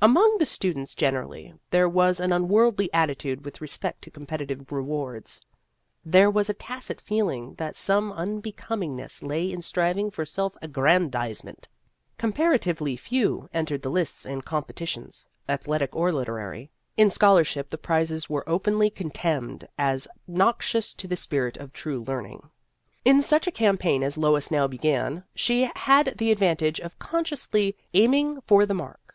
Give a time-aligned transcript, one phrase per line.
[0.00, 5.40] Among the students generally there was an unworldly attitude with respect to competitive rewards;
[6.04, 11.66] there was a tacit feeling that some unbecomingness lay in striving for self aggrandizement.
[12.18, 17.76] Com paratively few entered the lists in compe titions athletic or literary; in scholarship the
[17.76, 22.48] prizes were openly contemned as nox ious to the spirit of true learning.
[23.04, 28.40] In such a campaign as Lois now began, she had the advantage of consciously aiming
[28.42, 29.14] for the mark.